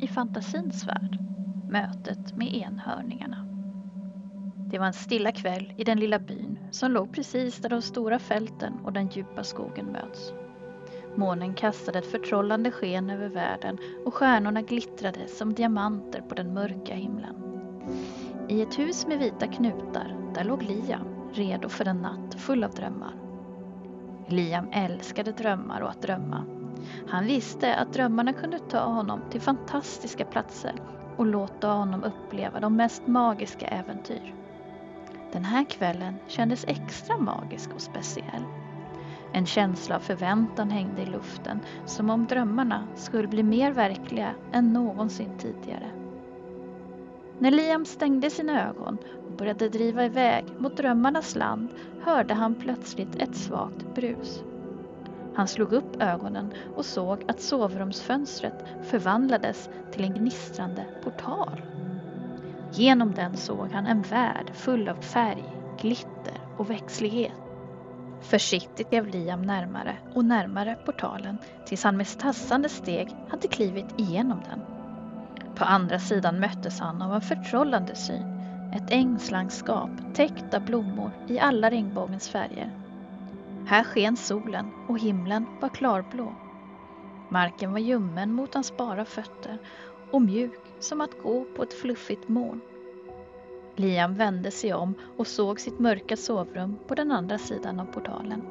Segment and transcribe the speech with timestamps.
[0.00, 1.18] i fantasins värld.
[1.70, 3.44] Mötet med enhörningarna.
[4.70, 8.18] Det var en stilla kväll i den lilla byn som låg precis där de stora
[8.18, 10.32] fälten och den djupa skogen möts.
[11.16, 16.94] Månen kastade ett förtrollande sken över världen och stjärnorna glittrade som diamanter på den mörka
[16.94, 17.34] himlen.
[18.48, 22.70] I ett hus med vita knutar, där låg Liam, redo för en natt full av
[22.70, 23.14] drömmar.
[24.28, 26.57] Liam älskade drömmar och att drömma.
[27.06, 30.72] Han visste att drömmarna kunde ta honom till fantastiska platser
[31.16, 34.34] och låta honom uppleva de mest magiska äventyr.
[35.32, 38.44] Den här kvällen kändes extra magisk och speciell.
[39.32, 44.72] En känsla av förväntan hängde i luften som om drömmarna skulle bli mer verkliga än
[44.72, 45.90] någonsin tidigare.
[47.38, 51.70] När Liam stängde sina ögon och började driva iväg mot drömmarnas land
[52.00, 54.42] hörde han plötsligt ett svagt brus.
[55.38, 61.60] Han slog upp ögonen och såg att sovrumsfönstret förvandlades till en gnistrande portal.
[62.72, 65.44] Genom den såg han en värld full av färg,
[65.80, 67.32] glitter och växtlighet.
[68.20, 74.40] Försiktigt klev Liam närmare och närmare portalen tills han med tassande steg hade klivit igenom
[74.40, 74.62] den.
[75.56, 78.38] På andra sidan möttes han av en förtrollande syn.
[78.76, 82.87] Ett ängslandskap täckt av blommor i alla regnbågens färger.
[83.68, 86.34] Här sken solen och himlen var klarblå.
[87.28, 89.58] Marken var ljummen mot hans bara fötter
[90.10, 92.60] och mjuk som att gå på ett fluffigt moln.
[93.76, 98.42] Liam vände sig om och såg sitt mörka sovrum på den andra sidan av portalen.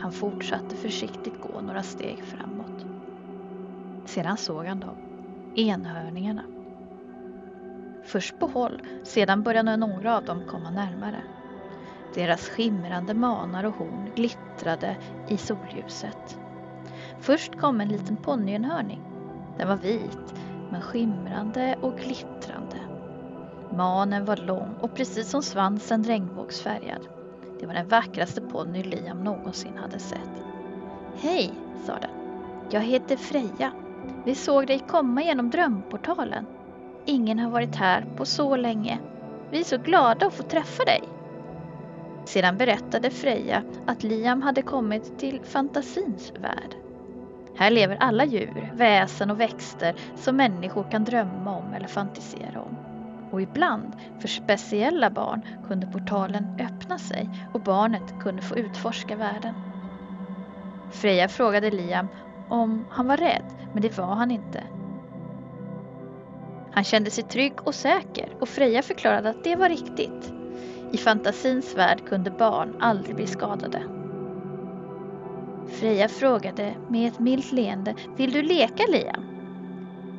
[0.00, 2.86] Han fortsatte försiktigt gå några steg framåt.
[4.04, 4.96] Sedan såg han dem,
[5.56, 6.44] enhörningarna.
[8.04, 11.22] Först på håll, sedan började några av dem komma närmare.
[12.14, 14.96] Deras skimrande manar och horn glittrade
[15.28, 16.38] i solljuset.
[17.20, 19.02] Först kom en liten ponnyenhörning.
[19.58, 20.34] Den var vit,
[20.70, 22.76] men skimrande och glittrande.
[23.70, 27.06] Manen var lång och precis som svansen regnbågsfärgad.
[27.60, 30.42] Det var den vackraste ponny Liam någonsin hade sett.
[31.16, 31.52] Hej,
[31.86, 32.10] sa den.
[32.70, 33.72] Jag heter Freja.
[34.24, 36.46] Vi såg dig komma genom drömportalen.
[37.04, 38.98] Ingen har varit här på så länge.
[39.50, 41.13] Vi är så glada att få träffa dig.
[42.24, 46.76] Sedan berättade Freja att Liam hade kommit till fantasins värld.
[47.54, 52.76] Här lever alla djur, väsen och växter som människor kan drömma om eller fantisera om.
[53.32, 59.54] Och ibland, för speciella barn, kunde portalen öppna sig och barnet kunde få utforska världen.
[60.90, 62.08] Freja frågade Liam
[62.48, 64.62] om han var rädd, men det var han inte.
[66.72, 70.43] Han kände sig trygg och säker och Freja förklarade att det var riktigt.
[70.92, 73.82] I fantasins värld kunde barn aldrig bli skadade.
[75.68, 79.24] Freja frågade med ett milt leende, vill du leka Liam?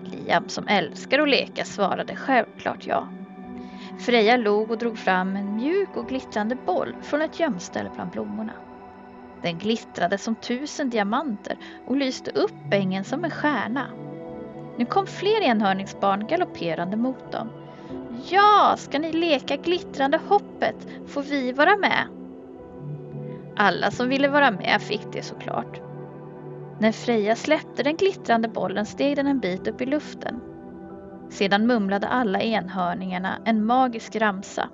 [0.04, 3.08] Liam som älskar att leka svarade självklart ja.
[4.00, 8.54] Freja log och drog fram en mjuk och glittrande boll från ett gömställe bland blommorna.
[9.42, 14.05] Den glittrade som tusen diamanter och lyste upp ängen som en stjärna.
[14.78, 17.50] Nu kom fler enhörningsbarn galopperande mot dem.
[18.30, 22.08] Ja, ska ni leka glittrande hoppet får vi vara med.
[23.56, 25.82] Alla som ville vara med fick det såklart.
[26.80, 30.42] När Freja släppte den glittrande bollen steg den en bit upp i luften.
[31.30, 34.70] Sedan mumlade alla enhörningarna en magisk ramsa.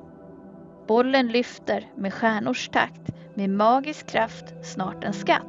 [0.87, 3.01] Bollen lyfter med stjärnors takt,
[3.33, 5.45] med magisk kraft, snart en skatt.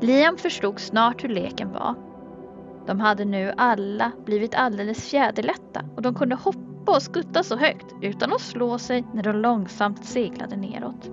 [0.00, 1.94] Liam förstod snart hur leken var.
[2.86, 7.86] De hade nu alla blivit alldeles fjäderlätta och de kunde hoppa och skutta så högt
[8.00, 11.10] utan att slå sig när de långsamt seglade neråt.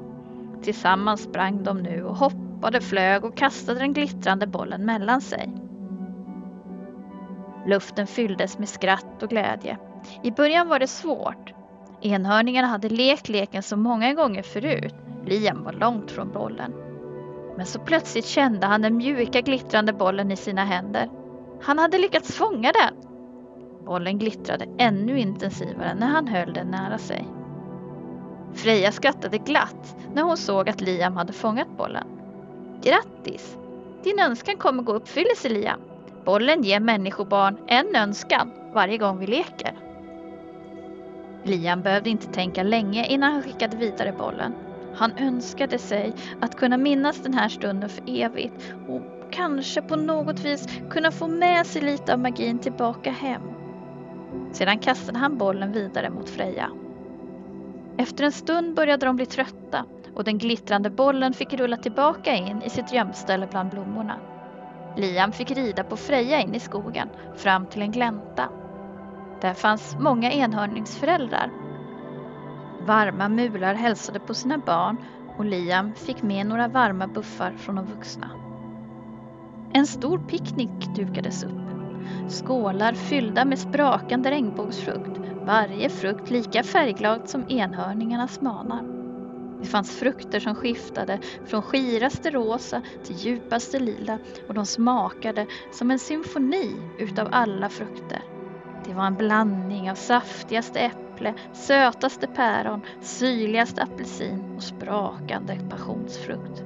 [0.61, 5.53] Tillsammans sprang de nu och hoppade, flög och kastade den glittrande bollen mellan sig.
[7.67, 9.77] Luften fylldes med skratt och glädje.
[10.23, 11.53] I början var det svårt.
[12.01, 14.95] Enhörningarna hade lekt leken så många gånger förut.
[15.25, 16.73] Liam var långt från bollen.
[17.57, 21.09] Men så plötsligt kände han den mjuka glittrande bollen i sina händer.
[21.61, 22.93] Han hade lyckats fånga den.
[23.85, 27.27] Bollen glittrade ännu intensivare när han höll den nära sig.
[28.53, 32.07] Freja skrattade glatt när hon såg att Liam hade fångat bollen.
[32.81, 33.57] Grattis!
[34.03, 35.79] Din önskan kommer gå i uppfyllelse Liam.
[36.25, 39.73] Bollen ger människobarn en önskan varje gång vi leker.
[41.43, 44.53] Liam behövde inte tänka länge innan han skickade vidare bollen.
[44.95, 50.39] Han önskade sig att kunna minnas den här stunden för evigt och kanske på något
[50.39, 53.41] vis kunna få med sig lite av magin tillbaka hem.
[54.51, 56.71] Sedan kastade han bollen vidare mot Freja.
[57.97, 59.85] Efter en stund började de bli trötta
[60.15, 64.19] och den glittrande bollen fick rulla tillbaka in i sitt gömställe bland blommorna.
[64.97, 68.49] Liam fick rida på Freja in i skogen fram till en glänta.
[69.41, 71.51] Där fanns många enhörningsföräldrar.
[72.85, 74.97] Varma mular hälsade på sina barn
[75.37, 78.48] och Liam fick med några varma buffar från de vuxna.
[79.73, 81.51] En stor picknick dukades upp.
[82.29, 88.83] Skålar fyllda med sprakande regnbågsfrukt, varje frukt lika färgglad som enhörningarnas manar.
[89.61, 95.91] Det fanns frukter som skiftade från skiraste rosa till djupaste lila och de smakade som
[95.91, 98.21] en symfoni utav alla frukter.
[98.85, 106.63] Det var en blandning av saftigaste äpple, sötaste päron, syrligaste apelsin och sprakande passionsfrukt.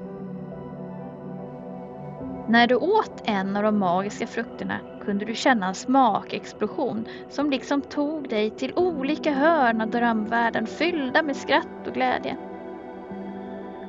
[2.53, 7.81] När du åt en av de magiska frukterna kunde du känna en smakexplosion som liksom
[7.81, 12.37] tog dig till olika hörn av drömvärlden fyllda med skratt och glädje.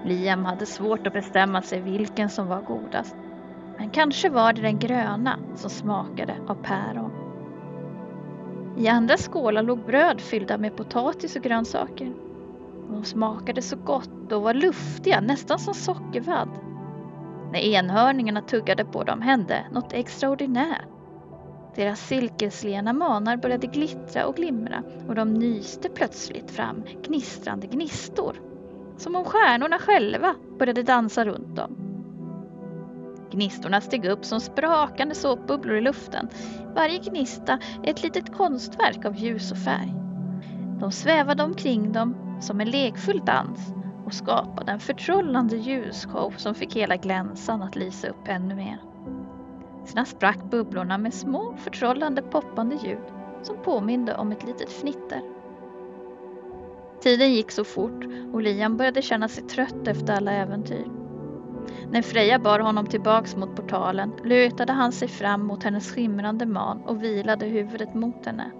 [0.04, 3.16] Liam hade svårt att bestämma sig vilken som var godast.
[3.78, 7.12] Men kanske var det den gröna som smakade av päron.
[8.78, 12.12] I andra skålar låg bröd fyllda med potatis och grönsaker.
[12.90, 16.73] De smakade så gott och var luftiga, nästan som sockervadd.
[17.54, 20.88] När enhörningarna tuggade på dem hände något extraordinärt.
[21.74, 28.40] Deras silkeslena manar började glittra och glimra och de nyste plötsligt fram gnistrande gnistor.
[28.96, 31.76] Som om stjärnorna själva började dansa runt dem.
[33.32, 36.28] Gnistorna steg upp som sprakande såpbubblor i luften.
[36.74, 39.94] Varje gnista är ett litet konstverk av ljus och färg.
[40.80, 43.74] De svävade omkring dem som en lekfull dans
[44.04, 48.78] och skapade en förtrollande ljusshow som fick hela glänsan att lysa upp ännu mer.
[49.84, 53.12] Sedan sprack bubblorna med små förtrollande poppande ljud
[53.42, 55.20] som påminde om ett litet fnitter.
[57.00, 60.86] Tiden gick så fort och Liam började känna sig trött efter alla äventyr.
[61.90, 66.80] När Freja bar honom tillbaks mot portalen lutade han sig fram mot hennes skimrande man
[66.80, 68.50] och vilade huvudet mot henne.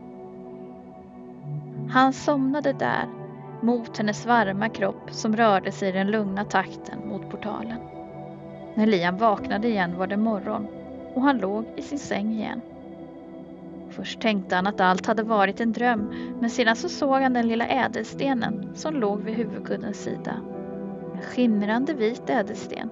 [1.91, 3.24] Han somnade där,
[3.65, 7.79] mot hennes varma kropp som rörde sig i den lugna takten mot portalen.
[8.75, 10.67] När Liam vaknade igen var det morgon
[11.15, 12.61] och han låg i sin säng igen.
[13.91, 17.49] Först tänkte han att allt hade varit en dröm men sedan så såg han den
[17.49, 20.37] lilla ädelstenen som låg vid huvudkuddens sida.
[21.15, 22.91] En skimrande vit ädelsten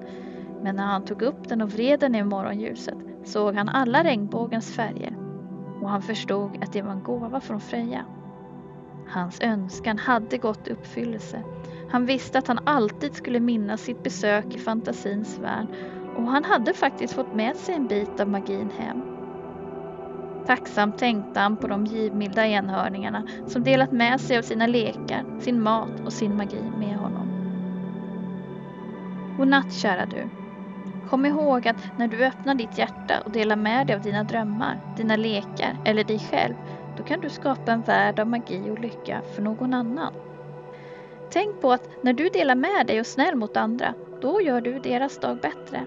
[0.62, 4.76] men när han tog upp den och vred den i morgonljuset såg han alla regnbågens
[4.76, 5.16] färger
[5.82, 8.04] och han förstod att det var en gåva från Freja.
[9.12, 11.42] Hans önskan hade gått i uppfyllelse.
[11.90, 15.66] Han visste att han alltid skulle minnas sitt besök i fantasins värld
[16.16, 19.02] och han hade faktiskt fått med sig en bit av magin hem.
[20.46, 25.62] Tacksamt tänkte han på de givmilda enhörningarna som delat med sig av sina lekar, sin
[25.62, 27.28] mat och sin magi med honom.
[29.36, 30.28] Godnatt kära du.
[31.10, 34.78] Kom ihåg att när du öppnar ditt hjärta och delar med dig av dina drömmar,
[34.96, 36.54] dina lekar eller dig själv,
[36.96, 40.12] då kan du skapa en värld av magi och lycka för någon annan.
[41.30, 44.78] Tänk på att när du delar med dig och snäll mot andra, då gör du
[44.78, 45.86] deras dag bättre.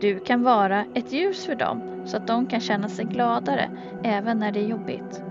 [0.00, 3.70] Du kan vara ett ljus för dem så att de kan känna sig gladare
[4.04, 5.22] även när det är jobbigt.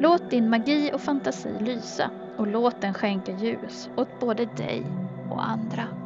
[0.00, 4.86] Låt din magi och fantasi lysa och låt den skänka ljus åt både dig
[5.30, 5.97] och andra.